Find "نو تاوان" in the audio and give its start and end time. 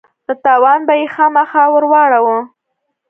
0.25-0.79